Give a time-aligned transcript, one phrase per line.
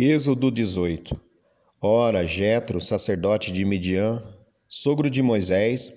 [0.00, 1.20] Êxodo 18
[1.82, 4.22] Ora, Jetro, sacerdote de Midian,
[4.68, 5.92] sogro de Moisés,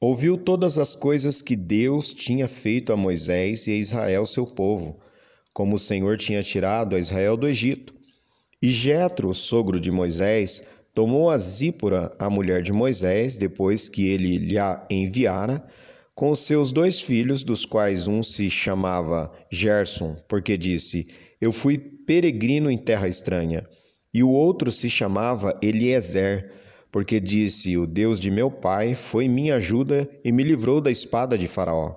[0.00, 5.00] ouviu todas as coisas que Deus tinha feito a Moisés e a Israel, seu povo,
[5.52, 7.92] como o Senhor tinha tirado a Israel do Egito.
[8.62, 10.62] E Jetro, sogro de Moisés,
[10.94, 15.66] tomou a Zípora, a mulher de Moisés, depois que ele lhe a enviara,
[16.20, 21.08] com seus dois filhos, dos quais um se chamava Gerson, porque disse:
[21.40, 23.66] Eu fui peregrino em terra estranha.
[24.12, 26.52] E o outro se chamava Eliezer,
[26.92, 31.38] porque disse: O Deus de meu pai foi minha ajuda e me livrou da espada
[31.38, 31.96] de Faraó.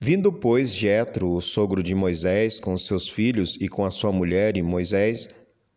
[0.00, 4.56] Vindo, pois, Jetro, o sogro de Moisés, com seus filhos e com a sua mulher
[4.56, 5.28] e Moisés,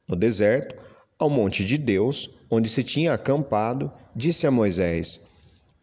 [0.09, 0.75] no deserto,
[1.19, 5.21] ao monte de Deus, onde se tinha acampado, disse a Moisés: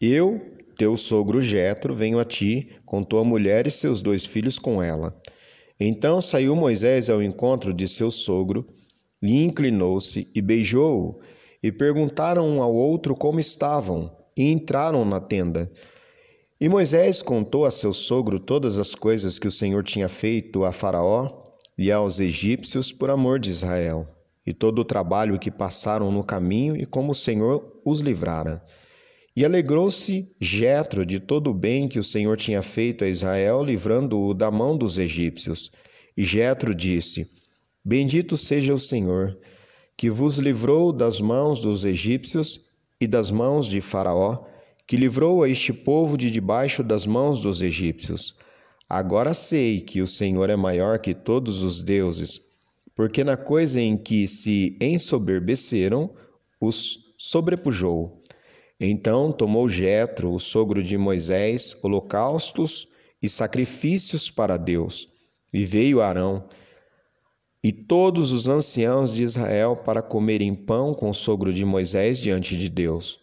[0.01, 4.83] Eu, teu sogro Jetro, venho a ti, com tua mulher e seus dois filhos com
[4.83, 5.15] ela.
[5.79, 8.67] Então saiu Moisés ao encontro de seu sogro,
[9.23, 11.21] e inclinou-se e beijou-o,
[11.63, 15.71] e perguntaram um ao outro como estavam, e entraram na tenda.
[16.61, 20.73] E Moisés contou a seu sogro todas as coisas que o Senhor tinha feito a
[20.73, 21.43] Faraó
[21.77, 24.07] e aos egípcios por amor de Israel,
[24.47, 28.63] e todo o trabalho que passaram no caminho e como o Senhor os livrara.
[29.37, 34.33] E alegrou-se Jetro de todo o bem que o Senhor tinha feito a Israel, livrando-o
[34.33, 35.73] da mão dos egípcios.
[36.17, 37.27] E Jetro disse:
[37.85, 39.37] Bendito seja o Senhor,
[39.97, 42.61] que vos livrou das mãos dos egípcios
[43.01, 44.45] e das mãos de Faraó,
[44.87, 48.37] que livrou a este povo de debaixo das mãos dos egípcios.
[48.89, 52.41] Agora sei que o Senhor é maior que todos os deuses,
[52.95, 56.15] porque na coisa em que se ensoberbeceram,
[56.61, 58.23] os sobrepujou.
[58.81, 62.89] Então tomou Jetro, o sogro de Moisés, holocaustos
[63.23, 65.09] e sacrifícios para Deus.
[65.53, 66.49] E veio Arão
[67.63, 72.57] e todos os anciãos de Israel para comerem pão com o sogro de Moisés diante
[72.59, 73.21] de Deus.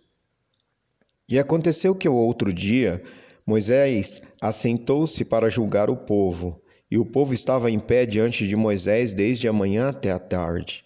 [1.29, 3.03] E aconteceu que o outro dia
[3.45, 6.59] Moisés assentou-se para julgar o povo,
[6.89, 10.83] e o povo estava em pé diante de Moisés desde a manhã até a tarde.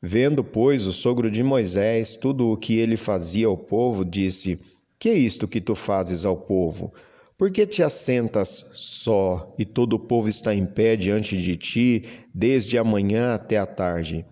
[0.00, 4.60] Vendo, pois, o sogro de Moisés tudo o que ele fazia ao povo, disse:
[4.98, 6.92] Que é isto que tu fazes ao povo?
[7.36, 12.02] Por que te assentas só e todo o povo está em pé diante de ti,
[12.34, 14.24] desde a manhã até a tarde?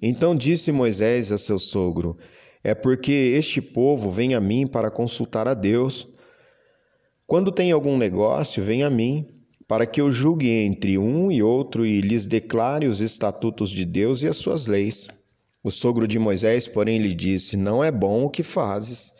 [0.00, 2.16] Então disse Moisés a seu sogro:
[2.64, 6.08] É porque este povo vem a mim para consultar a Deus.
[7.28, 9.26] Quando tem algum negócio, vem a mim,
[9.72, 14.22] para que eu julgue entre um e outro e lhes declare os estatutos de Deus
[14.22, 15.08] e as suas leis.
[15.64, 19.14] O sogro de Moisés, porém, lhe disse: Não é bom o que fazes.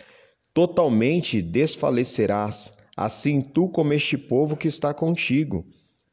[0.53, 5.65] Totalmente desfalecerás, assim tu como este povo que está contigo,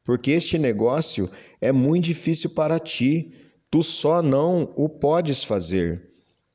[0.02, 1.30] porque este negócio
[1.60, 3.34] é muito difícil para ti,
[3.70, 6.08] tu só não o podes fazer.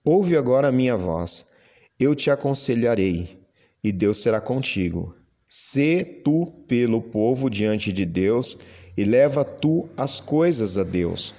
[0.03, 1.45] Ouve agora a minha voz,
[1.99, 3.37] eu te aconselharei,
[3.83, 5.15] e Deus será contigo.
[5.47, 8.57] Sê tu pelo povo diante de Deus
[8.97, 11.33] e leva tu as coisas a Deus.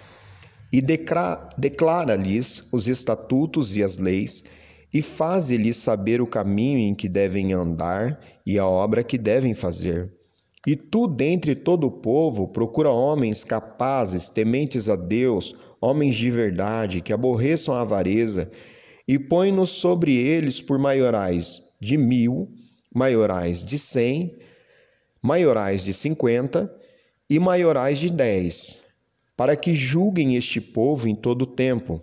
[0.72, 4.44] E declara-lhes os estatutos e as leis,
[4.93, 10.12] e faze-lhes saber o caminho em que devem andar e a obra que devem fazer.
[10.67, 17.00] E tu, dentre todo o povo, procura homens capazes, tementes a Deus, homens de verdade,
[17.00, 18.50] que aborreçam a avareza,
[19.06, 22.49] e põe-nos sobre eles por maiorais de mil
[22.96, 24.38] maiorais de cem,
[25.22, 26.74] maiorais de cinquenta
[27.28, 28.84] e maiorais de dez,
[29.36, 32.00] para que julguem este povo em todo o tempo.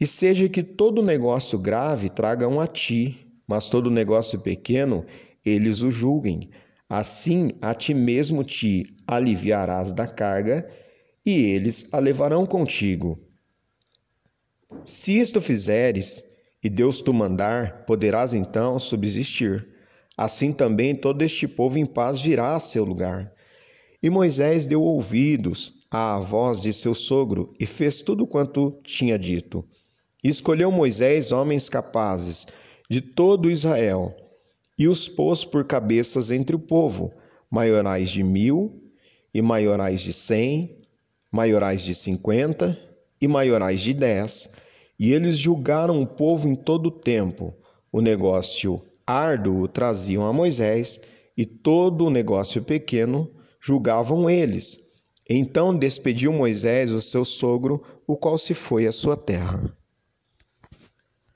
[0.00, 5.04] E seja que todo negócio grave tragam a ti, mas todo negócio pequeno
[5.44, 6.48] eles o julguem.
[6.88, 10.64] Assim a ti mesmo te aliviarás da carga,
[11.26, 13.18] e eles a levarão contigo.
[14.84, 16.24] Se isto fizeres,
[16.62, 19.79] e Deus tu mandar, poderás então subsistir.
[20.20, 23.32] Assim também todo este povo em paz virá a seu lugar.
[24.02, 29.64] E Moisés deu ouvidos à voz de seu sogro e fez tudo quanto tinha dito.
[30.22, 32.46] E escolheu Moisés homens capazes
[32.86, 34.14] de todo Israel
[34.78, 37.14] e os pôs por cabeças entre o povo,
[37.50, 38.78] maiorais de mil
[39.32, 40.76] e maiorais de cem,
[41.32, 42.78] maiorais de cinquenta
[43.18, 44.50] e maiorais de dez.
[44.98, 47.54] E eles julgaram o povo em todo o tempo.
[47.90, 51.00] O negócio árduo traziam a Moisés,
[51.36, 53.30] e todo o negócio pequeno
[53.60, 54.90] julgavam eles.
[55.28, 59.74] Então despediu Moisés o seu sogro, o qual se foi à sua terra.